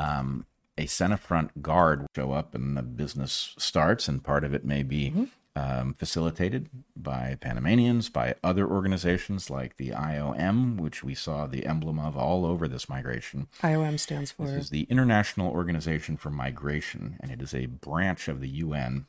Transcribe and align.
um, 0.00 0.46
a 0.78 0.86
Senafront 0.86 1.50
guard 1.60 2.00
will 2.00 2.08
show 2.16 2.32
up 2.32 2.54
and 2.54 2.76
the 2.76 2.82
business 2.82 3.54
starts, 3.58 4.08
and 4.08 4.24
part 4.24 4.44
of 4.44 4.54
it 4.54 4.64
may 4.64 4.82
be 4.82 5.10
mm-hmm. 5.10 5.24
um, 5.54 5.94
facilitated 5.94 6.70
by 6.96 7.36
Panamanians, 7.38 8.08
by 8.08 8.34
other 8.42 8.66
organizations 8.66 9.50
like 9.50 9.76
the 9.76 9.90
IOM, 9.90 10.78
which 10.78 11.04
we 11.04 11.14
saw 11.14 11.46
the 11.46 11.66
emblem 11.66 11.98
of 11.98 12.16
all 12.16 12.46
over 12.46 12.66
this 12.66 12.88
migration. 12.88 13.48
IOM 13.62 14.00
stands 14.00 14.30
for? 14.30 14.46
This 14.46 14.64
is 14.64 14.70
the 14.70 14.84
International 14.84 15.50
Organization 15.50 16.16
for 16.16 16.30
Migration, 16.30 17.18
and 17.20 17.30
it 17.30 17.42
is 17.42 17.54
a 17.54 17.66
branch 17.66 18.26
of 18.26 18.40
the 18.40 18.48
UN. 18.48 19.06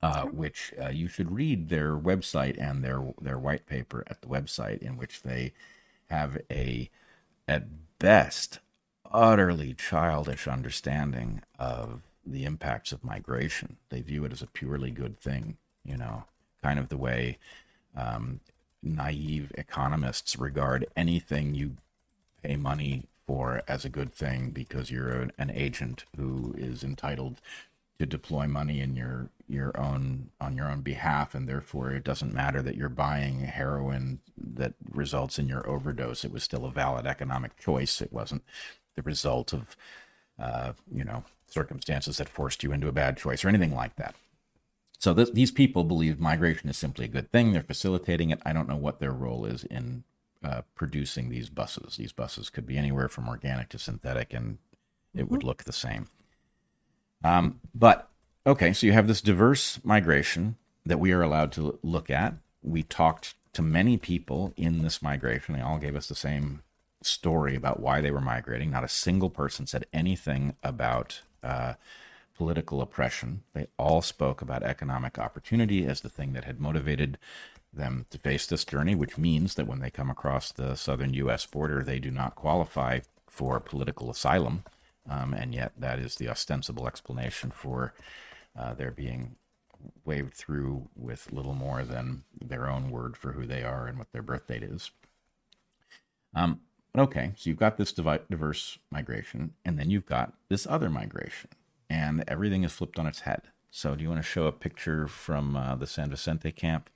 Uh, 0.00 0.26
which 0.26 0.72
uh, 0.80 0.90
you 0.90 1.08
should 1.08 1.32
read 1.32 1.70
their 1.70 1.96
website 1.96 2.56
and 2.56 2.84
their 2.84 3.12
their 3.20 3.36
white 3.36 3.66
paper 3.66 4.04
at 4.06 4.22
the 4.22 4.28
website, 4.28 4.78
in 4.78 4.96
which 4.96 5.22
they 5.22 5.52
have 6.08 6.38
a, 6.52 6.88
at 7.48 7.64
best, 7.98 8.60
utterly 9.10 9.74
childish 9.74 10.46
understanding 10.46 11.42
of 11.58 12.02
the 12.24 12.44
impacts 12.44 12.92
of 12.92 13.04
migration. 13.04 13.76
They 13.88 14.00
view 14.02 14.24
it 14.24 14.32
as 14.32 14.42
a 14.42 14.46
purely 14.46 14.90
good 14.90 15.18
thing, 15.18 15.56
you 15.84 15.96
know, 15.96 16.24
kind 16.62 16.78
of 16.78 16.88
the 16.88 16.96
way 16.98 17.38
um, 17.96 18.40
naive 18.82 19.52
economists 19.56 20.38
regard 20.38 20.86
anything 20.96 21.54
you 21.54 21.76
pay 22.42 22.56
money 22.56 23.04
for 23.26 23.62
as 23.68 23.84
a 23.84 23.90
good 23.90 24.12
thing 24.12 24.50
because 24.50 24.90
you're 24.90 25.10
an, 25.10 25.32
an 25.38 25.50
agent 25.50 26.04
who 26.16 26.54
is 26.56 26.82
entitled 26.82 27.40
to 27.98 28.06
deploy 28.06 28.46
money 28.46 28.80
in 28.80 28.94
your 28.94 29.28
your 29.48 29.78
own 29.78 30.30
on 30.40 30.56
your 30.56 30.70
own 30.70 30.80
behalf 30.82 31.34
and 31.34 31.48
therefore 31.48 31.90
it 31.90 32.04
doesn't 32.04 32.32
matter 32.32 32.62
that 32.62 32.76
you're 32.76 32.88
buying 32.88 33.40
heroin 33.40 34.20
that 34.36 34.74
results 34.92 35.38
in 35.38 35.48
your 35.48 35.68
overdose 35.68 36.24
it 36.24 36.32
was 36.32 36.44
still 36.44 36.64
a 36.64 36.70
valid 36.70 37.06
economic 37.06 37.58
choice 37.58 38.00
it 38.00 38.12
wasn't 38.12 38.42
the 38.98 39.02
result 39.02 39.52
of 39.52 39.76
uh, 40.38 40.72
you 40.92 41.04
know 41.04 41.24
circumstances 41.46 42.18
that 42.18 42.28
forced 42.28 42.62
you 42.62 42.72
into 42.72 42.88
a 42.88 42.92
bad 42.92 43.16
choice 43.16 43.44
or 43.44 43.48
anything 43.48 43.74
like 43.74 43.96
that 43.96 44.14
so 44.98 45.14
th- 45.14 45.32
these 45.32 45.50
people 45.50 45.82
believe 45.82 46.20
migration 46.20 46.68
is 46.68 46.76
simply 46.76 47.06
a 47.06 47.08
good 47.08 47.30
thing 47.32 47.52
they're 47.52 47.62
facilitating 47.62 48.30
it 48.30 48.40
i 48.44 48.52
don't 48.52 48.68
know 48.68 48.76
what 48.76 49.00
their 49.00 49.12
role 49.12 49.46
is 49.46 49.64
in 49.64 50.04
uh, 50.44 50.62
producing 50.74 51.30
these 51.30 51.48
buses 51.48 51.96
these 51.96 52.12
buses 52.12 52.50
could 52.50 52.66
be 52.66 52.76
anywhere 52.76 53.08
from 53.08 53.28
organic 53.28 53.68
to 53.68 53.78
synthetic 53.78 54.32
and 54.34 54.58
it 55.14 55.22
mm-hmm. 55.22 55.30
would 55.32 55.42
look 55.42 55.64
the 55.64 55.72
same 55.72 56.06
um, 57.24 57.60
but 57.74 58.10
okay, 58.46 58.72
so 58.72 58.86
you 58.86 58.92
have 58.92 59.08
this 59.08 59.20
diverse 59.20 59.80
migration 59.84 60.56
that 60.86 61.00
we 61.00 61.12
are 61.12 61.22
allowed 61.22 61.52
to 61.52 61.78
look 61.82 62.10
at. 62.10 62.34
We 62.62 62.82
talked 62.82 63.34
to 63.54 63.62
many 63.62 63.96
people 63.96 64.52
in 64.56 64.82
this 64.82 65.02
migration. 65.02 65.54
They 65.54 65.60
all 65.60 65.78
gave 65.78 65.96
us 65.96 66.08
the 66.08 66.14
same 66.14 66.62
story 67.02 67.54
about 67.54 67.80
why 67.80 68.00
they 68.00 68.10
were 68.10 68.20
migrating. 68.20 68.70
Not 68.70 68.84
a 68.84 68.88
single 68.88 69.30
person 69.30 69.66
said 69.66 69.86
anything 69.92 70.54
about 70.62 71.22
uh, 71.42 71.74
political 72.36 72.80
oppression. 72.80 73.42
They 73.52 73.66
all 73.78 74.02
spoke 74.02 74.42
about 74.42 74.62
economic 74.62 75.18
opportunity 75.18 75.86
as 75.86 76.00
the 76.00 76.08
thing 76.08 76.32
that 76.32 76.44
had 76.44 76.60
motivated 76.60 77.18
them 77.72 78.06
to 78.10 78.18
face 78.18 78.46
this 78.46 78.64
journey, 78.64 78.94
which 78.94 79.18
means 79.18 79.54
that 79.54 79.66
when 79.66 79.80
they 79.80 79.90
come 79.90 80.10
across 80.10 80.52
the 80.52 80.74
southern 80.74 81.14
U.S. 81.14 81.46
border, 81.46 81.82
they 81.82 81.98
do 81.98 82.10
not 82.10 82.34
qualify 82.34 83.00
for 83.26 83.60
political 83.60 84.10
asylum. 84.10 84.64
Um, 85.08 85.34
and 85.34 85.54
yet, 85.54 85.72
that 85.78 85.98
is 85.98 86.16
the 86.16 86.28
ostensible 86.28 86.86
explanation 86.86 87.50
for 87.50 87.94
uh, 88.58 88.74
their 88.74 88.90
being 88.90 89.36
waved 90.04 90.34
through 90.34 90.88
with 90.96 91.32
little 91.32 91.54
more 91.54 91.84
than 91.84 92.24
their 92.40 92.68
own 92.68 92.90
word 92.90 93.16
for 93.16 93.32
who 93.32 93.46
they 93.46 93.62
are 93.62 93.86
and 93.86 93.98
what 93.98 94.12
their 94.12 94.22
birth 94.22 94.46
date 94.48 94.62
is. 94.62 94.90
Um, 96.34 96.60
okay, 97.00 97.32
so 97.36 97.48
you've 97.50 97.58
got 97.58 97.76
this 97.76 97.92
diverse 97.92 98.78
migration, 98.90 99.54
and 99.64 99.78
then 99.78 99.90
you've 99.90 100.06
got 100.06 100.34
this 100.48 100.66
other 100.66 100.90
migration, 100.90 101.50
and 101.88 102.24
everything 102.26 102.64
is 102.64 102.72
flipped 102.72 102.98
on 102.98 103.06
its 103.06 103.20
head. 103.20 103.42
So, 103.70 103.94
do 103.94 104.02
you 104.02 104.08
want 104.08 104.22
to 104.22 104.28
show 104.28 104.46
a 104.46 104.52
picture 104.52 105.06
from 105.06 105.56
uh, 105.56 105.76
the 105.76 105.86
San 105.86 106.10
Vicente 106.10 106.52
camp? 106.52 106.88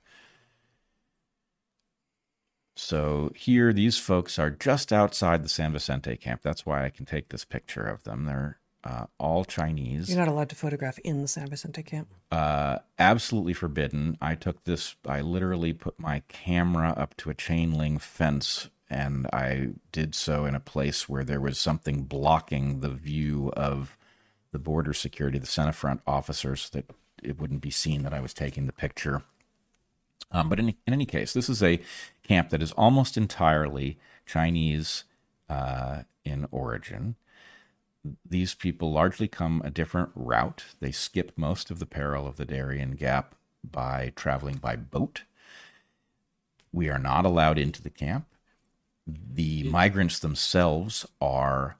So 2.75 3.31
here, 3.35 3.71
these 3.71 3.97
folks 3.97 4.39
are 4.39 4.49
just 4.49 4.91
outside 4.91 5.43
the 5.43 5.49
San 5.49 5.73
Vicente 5.73 6.17
camp. 6.17 6.41
That's 6.41 6.65
why 6.65 6.83
I 6.83 6.89
can 6.89 7.05
take 7.05 7.29
this 7.29 7.45
picture 7.45 7.83
of 7.83 8.03
them. 8.03 8.25
They're 8.25 8.57
uh, 8.83 9.05
all 9.19 9.45
Chinese. 9.45 10.09
You're 10.09 10.19
not 10.19 10.27
allowed 10.27 10.49
to 10.49 10.55
photograph 10.55 10.97
in 10.99 11.21
the 11.21 11.27
San 11.27 11.47
Vicente 11.47 11.83
camp. 11.83 12.09
Uh, 12.31 12.79
absolutely 12.97 13.53
forbidden. 13.53 14.17
I 14.19 14.35
took 14.35 14.63
this. 14.63 14.95
I 15.07 15.21
literally 15.21 15.73
put 15.73 15.99
my 15.99 16.23
camera 16.27 16.93
up 16.97 17.15
to 17.17 17.29
a 17.29 17.35
chain 17.35 17.73
link 17.73 18.01
fence, 18.01 18.69
and 18.93 19.27
I 19.33 19.69
did 19.91 20.13
so 20.13 20.45
in 20.45 20.53
a 20.53 20.59
place 20.59 21.09
where 21.09 21.23
there 21.23 21.41
was 21.41 21.57
something 21.57 22.03
blocking 22.03 22.79
the 22.79 22.89
view 22.89 23.51
of 23.57 23.97
the 24.51 24.59
border 24.59 24.93
security, 24.93 25.39
the 25.39 25.47
Senafront 25.47 26.01
officers, 26.05 26.69
that 26.69 26.91
it 27.23 27.39
wouldn't 27.39 27.61
be 27.61 27.71
seen 27.71 28.03
that 28.03 28.13
I 28.13 28.19
was 28.19 28.33
taking 28.33 28.67
the 28.67 28.73
picture. 28.73 29.23
Um, 30.31 30.47
but 30.47 30.59
in, 30.59 30.69
in, 30.69 30.93
any 30.93 31.05
case, 31.05 31.33
this 31.33 31.49
is 31.49 31.63
a 31.63 31.81
camp 32.21 32.49
that 32.49 32.61
is 32.61 32.71
almost 32.73 33.17
entirely 33.17 33.97
Chinese 34.25 35.05
uh, 35.49 36.03
in 36.23 36.47
origin. 36.51 37.15
These 38.27 38.53
people 38.53 38.91
largely 38.91 39.27
come 39.27 39.61
a 39.65 39.71
different 39.71 40.11
route. 40.13 40.65
They 40.79 40.91
skip 40.91 41.31
most 41.35 41.71
of 41.71 41.79
the 41.79 41.85
peril 41.85 42.27
of 42.27 42.37
the 42.37 42.45
Darien 42.45 42.91
Gap 42.91 43.33
by 43.63 44.11
traveling 44.15 44.57
by 44.57 44.75
boat. 44.75 45.23
We 46.71 46.89
are 46.89 46.99
not 46.99 47.25
allowed 47.25 47.57
into 47.57 47.81
the 47.81 47.89
camp. 47.89 48.27
The 49.05 49.63
migrants 49.63 50.19
themselves 50.19 51.05
are 51.19 51.77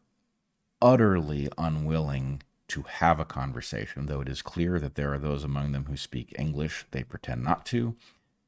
utterly 0.81 1.49
unwilling 1.57 2.41
to 2.69 2.83
have 2.83 3.19
a 3.19 3.25
conversation, 3.25 4.07
though 4.07 4.21
it 4.21 4.29
is 4.29 4.41
clear 4.41 4.79
that 4.79 4.95
there 4.95 5.13
are 5.13 5.19
those 5.19 5.43
among 5.43 5.71
them 5.71 5.85
who 5.85 5.95
speak 5.95 6.35
English. 6.37 6.85
They 6.91 7.03
pretend 7.03 7.43
not 7.43 7.65
to 7.67 7.95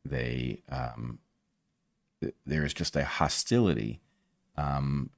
they 0.05 0.61
um, 0.69 1.19
there 2.45 2.63
is 2.63 2.73
just 2.73 2.95
a 2.95 3.03
hostility 3.03 3.99
um, 4.55 5.09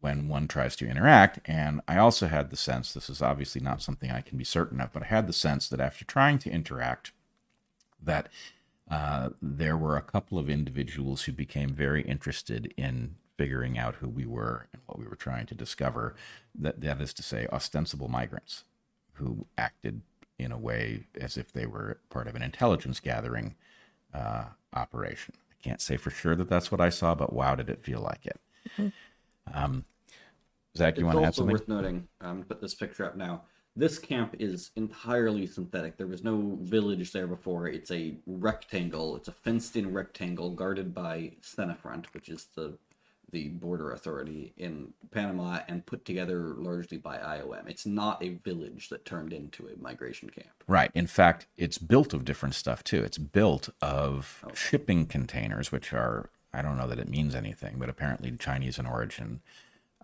when 0.00 0.28
one 0.28 0.48
tries 0.48 0.74
to 0.76 0.88
interact. 0.88 1.38
And 1.44 1.80
I 1.86 1.98
also 1.98 2.26
had 2.26 2.50
the 2.50 2.56
sense 2.56 2.92
this 2.92 3.08
is 3.08 3.22
obviously 3.22 3.60
not 3.60 3.82
something 3.82 4.10
I 4.10 4.22
can 4.22 4.38
be 4.38 4.44
certain 4.44 4.80
of, 4.80 4.92
but 4.92 5.04
I 5.04 5.06
had 5.06 5.26
the 5.26 5.32
sense 5.32 5.68
that 5.68 5.80
after 5.80 6.04
trying 6.04 6.38
to 6.40 6.50
interact, 6.50 7.12
that 8.02 8.28
uh, 8.90 9.30
there 9.42 9.76
were 9.76 9.96
a 9.96 10.02
couple 10.02 10.38
of 10.38 10.48
individuals 10.48 11.22
who 11.22 11.32
became 11.32 11.70
very 11.70 12.02
interested 12.02 12.72
in 12.76 13.16
figuring 13.36 13.78
out 13.78 13.96
who 13.96 14.08
we 14.08 14.26
were 14.26 14.66
and 14.72 14.82
what 14.86 14.98
we 14.98 15.06
were 15.06 15.16
trying 15.16 15.46
to 15.46 15.54
discover. 15.54 16.14
That 16.54 16.80
that 16.80 17.00
is 17.00 17.12
to 17.14 17.22
say, 17.22 17.46
ostensible 17.52 18.08
migrants 18.08 18.64
who 19.14 19.46
acted 19.56 20.02
in 20.38 20.52
a 20.52 20.58
way 20.58 21.04
as 21.20 21.36
if 21.36 21.52
they 21.52 21.66
were 21.66 21.98
part 22.10 22.28
of 22.28 22.34
an 22.34 22.42
intelligence 22.42 23.00
gathering 23.00 23.54
uh, 24.14 24.44
operation. 24.74 25.34
I 25.50 25.54
can't 25.62 25.80
say 25.80 25.96
for 25.96 26.10
sure 26.10 26.36
that 26.36 26.48
that's 26.48 26.70
what 26.70 26.80
I 26.80 26.88
saw, 26.88 27.14
but 27.14 27.32
wow, 27.32 27.54
did 27.54 27.68
it 27.68 27.82
feel 27.82 28.00
like 28.00 28.24
it. 28.26 28.40
Mm-hmm. 28.78 28.88
Um, 29.52 29.84
Zach, 30.76 30.98
you 30.98 31.06
want 31.06 31.18
to 31.18 31.24
add 31.24 31.34
something? 31.34 31.54
It's 31.54 31.62
also 31.62 31.74
worth 31.74 31.82
noting. 31.82 32.08
I'm 32.20 32.30
um, 32.30 32.42
put 32.44 32.60
this 32.60 32.74
picture 32.74 33.04
up 33.04 33.16
now. 33.16 33.42
This 33.78 34.00
camp 34.00 34.34
is 34.40 34.72
entirely 34.74 35.46
synthetic. 35.46 35.96
There 35.96 36.08
was 36.08 36.24
no 36.24 36.58
village 36.60 37.12
there 37.12 37.28
before. 37.28 37.68
It's 37.68 37.92
a 37.92 38.16
rectangle. 38.26 39.14
It's 39.14 39.28
a 39.28 39.32
fenced-in 39.32 39.92
rectangle 39.92 40.50
guarded 40.50 40.92
by 40.92 41.34
Senafront, 41.40 42.06
which 42.06 42.28
is 42.28 42.48
the 42.56 42.76
the 43.30 43.48
border 43.48 43.92
authority 43.92 44.54
in 44.56 44.92
Panama 45.10 45.60
and 45.68 45.84
put 45.84 46.04
together 46.06 46.54
largely 46.56 46.96
by 46.96 47.18
IOM. 47.18 47.68
It's 47.68 47.84
not 47.84 48.22
a 48.22 48.30
village 48.30 48.88
that 48.88 49.04
turned 49.04 49.34
into 49.34 49.68
a 49.68 49.76
migration 49.80 50.30
camp. 50.30 50.64
Right. 50.66 50.90
In 50.94 51.06
fact, 51.06 51.46
it's 51.56 51.76
built 51.76 52.14
of 52.14 52.24
different 52.24 52.54
stuff 52.54 52.82
too. 52.82 53.02
It's 53.04 53.18
built 53.18 53.68
of 53.82 54.42
okay. 54.46 54.54
shipping 54.56 55.04
containers, 55.04 55.70
which 55.70 55.92
are, 55.92 56.30
I 56.54 56.62
don't 56.62 56.78
know 56.78 56.88
that 56.88 56.98
it 56.98 57.10
means 57.10 57.34
anything, 57.34 57.76
but 57.78 57.90
apparently 57.90 58.32
Chinese 58.32 58.78
in 58.78 58.86
origin. 58.86 59.42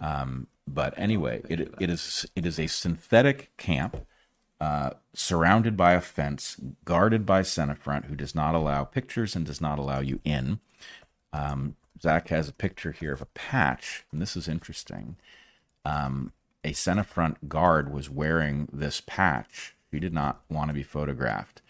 Um, 0.00 0.48
but 0.66 0.94
anyway, 0.96 1.42
it, 1.48 1.74
it 1.80 1.90
is 1.90 2.26
it 2.34 2.46
is 2.46 2.58
a 2.58 2.66
synthetic 2.66 3.56
camp 3.56 4.06
uh, 4.60 4.90
surrounded 5.12 5.76
by 5.76 5.92
a 5.92 6.00
fence, 6.00 6.56
guarded 6.84 7.26
by 7.26 7.42
Senafront, 7.42 8.06
who 8.06 8.16
does 8.16 8.34
not 8.34 8.54
allow 8.54 8.84
pictures 8.84 9.36
and 9.36 9.44
does 9.44 9.60
not 9.60 9.78
allow 9.78 10.00
you 10.00 10.20
in. 10.24 10.60
Um, 11.32 11.76
Zach 12.00 12.28
has 12.28 12.48
a 12.48 12.52
picture 12.52 12.92
here 12.92 13.12
of 13.12 13.22
a 13.22 13.26
patch, 13.26 14.04
and 14.10 14.22
this 14.22 14.36
is 14.36 14.48
interesting. 14.48 15.16
Um, 15.84 16.32
a 16.62 16.72
Senafront 16.72 17.48
guard 17.48 17.92
was 17.92 18.08
wearing 18.08 18.68
this 18.72 19.02
patch. 19.06 19.76
He 19.90 20.00
did 20.00 20.14
not 20.14 20.40
want 20.48 20.68
to 20.70 20.74
be 20.74 20.82
photographed, 20.82 21.60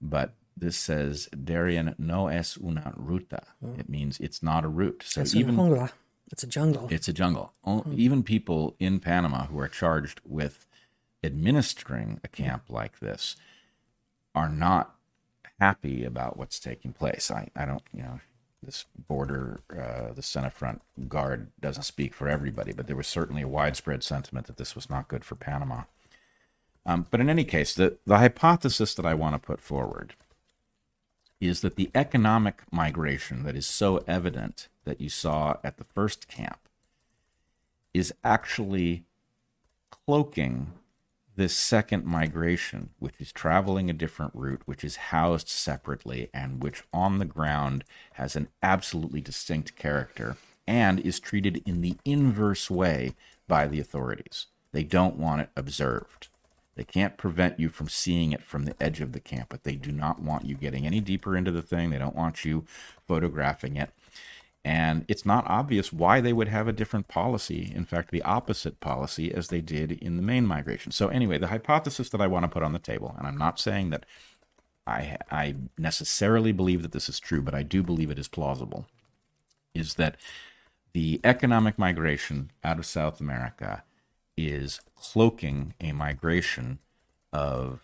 but 0.00 0.34
this 0.56 0.76
says 0.76 1.28
Darien 1.28 1.94
no 1.98 2.28
es 2.28 2.58
una 2.58 2.92
ruta. 2.96 3.42
Oh. 3.64 3.74
It 3.78 3.88
means 3.88 4.20
it's 4.20 4.42
not 4.42 4.64
a 4.64 4.68
route. 4.68 5.02
So 5.06 5.22
it's 5.22 5.34
even 5.34 5.56
it's 6.34 6.42
a 6.42 6.48
jungle. 6.48 6.88
It's 6.90 7.06
a 7.06 7.12
jungle. 7.12 7.52
Mm. 7.64 7.96
Even 7.96 8.24
people 8.24 8.74
in 8.80 8.98
Panama 8.98 9.46
who 9.46 9.60
are 9.60 9.68
charged 9.68 10.20
with 10.24 10.66
administering 11.22 12.20
a 12.24 12.28
camp 12.28 12.64
like 12.68 12.98
this 12.98 13.36
are 14.34 14.48
not 14.48 14.96
happy 15.60 16.04
about 16.04 16.36
what's 16.36 16.58
taking 16.58 16.92
place. 16.92 17.30
I, 17.30 17.50
I 17.54 17.64
don't, 17.64 17.84
you 17.92 18.02
know, 18.02 18.18
this 18.64 18.84
border, 19.06 19.60
uh, 19.70 20.12
the 20.12 20.22
Senafront 20.22 20.80
Guard 21.06 21.52
doesn't 21.60 21.84
speak 21.84 22.12
for 22.12 22.28
everybody, 22.28 22.72
but 22.72 22.88
there 22.88 22.96
was 22.96 23.06
certainly 23.06 23.42
a 23.42 23.48
widespread 23.48 24.02
sentiment 24.02 24.48
that 24.48 24.56
this 24.56 24.74
was 24.74 24.90
not 24.90 25.06
good 25.06 25.24
for 25.24 25.36
Panama. 25.36 25.82
Um, 26.84 27.06
but 27.12 27.20
in 27.20 27.30
any 27.30 27.44
case, 27.44 27.74
the, 27.74 27.98
the 28.06 28.18
hypothesis 28.18 28.92
that 28.96 29.06
I 29.06 29.14
want 29.14 29.36
to 29.36 29.38
put 29.38 29.60
forward 29.60 30.14
is 31.40 31.60
that 31.60 31.76
the 31.76 31.90
economic 31.94 32.62
migration 32.70 33.42
that 33.44 33.56
is 33.56 33.66
so 33.66 34.02
evident 34.06 34.68
that 34.84 35.00
you 35.00 35.08
saw 35.08 35.56
at 35.62 35.76
the 35.76 35.84
first 35.84 36.28
camp 36.28 36.68
is 37.92 38.12
actually 38.24 39.04
cloaking 39.90 40.72
this 41.36 41.56
second 41.56 42.04
migration, 42.04 42.90
which 42.98 43.14
is 43.18 43.32
traveling 43.32 43.90
a 43.90 43.94
different 43.94 44.32
route, 44.34 44.62
which 44.66 44.84
is 44.84 44.96
housed 44.96 45.48
separately, 45.48 46.30
and 46.32 46.62
which 46.62 46.84
on 46.92 47.18
the 47.18 47.24
ground 47.24 47.84
has 48.14 48.36
an 48.36 48.48
absolutely 48.62 49.20
distinct 49.20 49.74
character 49.76 50.36
and 50.66 51.00
is 51.00 51.20
treated 51.20 51.62
in 51.66 51.80
the 51.80 51.96
inverse 52.04 52.70
way 52.70 53.14
by 53.48 53.66
the 53.66 53.80
authorities. 53.80 54.46
They 54.72 54.84
don't 54.84 55.16
want 55.16 55.42
it 55.42 55.50
observed. 55.56 56.28
They 56.76 56.84
can't 56.84 57.16
prevent 57.16 57.60
you 57.60 57.68
from 57.68 57.88
seeing 57.88 58.32
it 58.32 58.42
from 58.42 58.64
the 58.64 58.74
edge 58.82 59.00
of 59.00 59.12
the 59.12 59.20
camp, 59.20 59.48
but 59.50 59.64
they 59.64 59.76
do 59.76 59.92
not 59.92 60.20
want 60.20 60.44
you 60.44 60.56
getting 60.56 60.86
any 60.86 61.00
deeper 61.00 61.36
into 61.36 61.50
the 61.50 61.62
thing. 61.62 61.90
They 61.90 61.98
don't 61.98 62.16
want 62.16 62.44
you 62.44 62.64
photographing 63.06 63.76
it. 63.76 63.90
And 64.64 65.04
it's 65.08 65.26
not 65.26 65.44
obvious 65.46 65.92
why 65.92 66.20
they 66.20 66.32
would 66.32 66.48
have 66.48 66.66
a 66.66 66.72
different 66.72 67.06
policy, 67.06 67.70
in 67.74 67.84
fact, 67.84 68.10
the 68.10 68.22
opposite 68.22 68.80
policy 68.80 69.32
as 69.32 69.48
they 69.48 69.60
did 69.60 69.92
in 69.92 70.16
the 70.16 70.22
main 70.22 70.46
migration. 70.46 70.90
So, 70.90 71.08
anyway, 71.08 71.36
the 71.36 71.48
hypothesis 71.48 72.08
that 72.08 72.20
I 72.22 72.26
want 72.26 72.44
to 72.44 72.48
put 72.48 72.62
on 72.62 72.72
the 72.72 72.78
table, 72.78 73.14
and 73.18 73.26
I'm 73.26 73.36
not 73.36 73.60
saying 73.60 73.90
that 73.90 74.06
I, 74.86 75.18
I 75.30 75.56
necessarily 75.76 76.50
believe 76.52 76.80
that 76.80 76.92
this 76.92 77.10
is 77.10 77.20
true, 77.20 77.42
but 77.42 77.54
I 77.54 77.62
do 77.62 77.82
believe 77.82 78.10
it 78.10 78.18
is 78.18 78.28
plausible, 78.28 78.86
is 79.74 79.94
that 79.94 80.16
the 80.94 81.20
economic 81.24 81.78
migration 81.78 82.50
out 82.62 82.78
of 82.78 82.86
South 82.86 83.20
America 83.20 83.82
is 84.36 84.80
cloaking 84.96 85.74
a 85.80 85.92
migration 85.92 86.78
of 87.32 87.80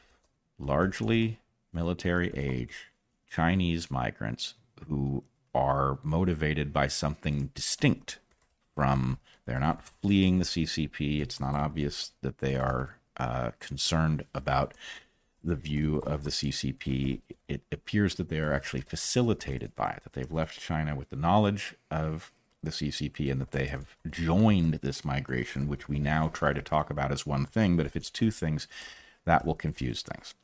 largely 0.59 1.41
military 1.73 2.31
age 2.37 2.91
Chinese 3.31 3.91
migrants 3.91 4.55
who 4.89 5.23
are 5.55 5.99
motivated 6.03 6.73
by 6.73 6.87
something 6.87 7.51
distinct 7.55 8.19
from 8.75 9.19
they're 9.47 9.61
not 9.61 9.85
fleeing 9.85 10.39
the 10.39 10.45
CCP. 10.45 11.21
It's 11.21 11.41
not 11.41 11.55
obvious 11.55 12.13
that 12.23 12.39
they 12.39 12.57
are 12.57 12.97
uh, 13.17 13.51
concerned 13.59 14.25
about 14.35 14.75
the 15.43 15.57
view 15.57 15.99
of 15.99 16.25
the 16.25 16.31
CCP. 16.31 17.21
It 17.49 17.63
appears 17.73 18.15
that 18.17 18.29
they 18.29 18.39
are 18.39 18.53
actually 18.53 18.83
facilitated 18.83 19.75
by 19.75 19.91
it, 19.91 20.05
that 20.05 20.13
they've 20.13 20.31
left 20.31 20.61
China 20.61 20.95
with 20.95 21.11
the 21.11 21.17
knowledge 21.17 21.75
of 21.91 22.33
the 22.63 22.71
CCP 22.71 23.31
and 23.31 23.41
that 23.41 23.53
they 23.53 23.67
have 23.67 23.97
joined 24.09 24.75
this 24.75 25.05
migration, 25.05 25.69
which 25.69 25.89
we 25.89 25.99
now 25.99 26.29
try 26.29 26.53
to 26.53 26.63
talk 26.63 26.91
about 26.91 27.13
as 27.13 27.27
one 27.27 27.47
thing. 27.47 27.77
But 27.77 27.87
if 27.87 27.97
it's 27.97 28.11
two 28.11 28.31
things, 28.31 28.69
that 29.25 29.45
will 29.45 29.55
confuse 29.55 30.03
things. 30.03 30.35